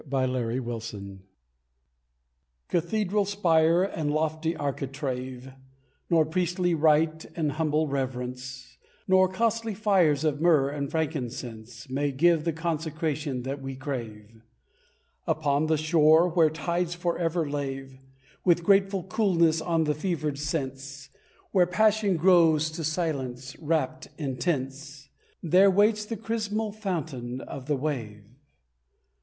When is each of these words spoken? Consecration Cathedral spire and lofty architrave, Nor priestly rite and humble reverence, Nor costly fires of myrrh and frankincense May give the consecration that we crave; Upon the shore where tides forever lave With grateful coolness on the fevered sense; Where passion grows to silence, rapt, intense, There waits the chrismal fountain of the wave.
Consecration 0.09 1.21
Cathedral 2.69 3.23
spire 3.23 3.83
and 3.83 4.09
lofty 4.09 4.55
architrave, 4.57 5.53
Nor 6.09 6.25
priestly 6.25 6.73
rite 6.73 7.27
and 7.35 7.51
humble 7.51 7.85
reverence, 7.87 8.79
Nor 9.07 9.27
costly 9.27 9.75
fires 9.75 10.23
of 10.23 10.41
myrrh 10.41 10.69
and 10.71 10.89
frankincense 10.89 11.87
May 11.87 12.11
give 12.11 12.45
the 12.45 12.51
consecration 12.51 13.43
that 13.43 13.61
we 13.61 13.75
crave; 13.75 14.41
Upon 15.27 15.67
the 15.67 15.77
shore 15.77 16.27
where 16.29 16.49
tides 16.49 16.95
forever 16.95 17.47
lave 17.47 17.99
With 18.43 18.63
grateful 18.63 19.03
coolness 19.03 19.61
on 19.61 19.83
the 19.83 19.93
fevered 19.93 20.39
sense; 20.39 21.09
Where 21.51 21.67
passion 21.67 22.17
grows 22.17 22.71
to 22.71 22.83
silence, 22.83 23.55
rapt, 23.59 24.07
intense, 24.17 25.09
There 25.43 25.69
waits 25.69 26.05
the 26.05 26.17
chrismal 26.17 26.71
fountain 26.73 27.39
of 27.41 27.67
the 27.67 27.77
wave. 27.77 28.25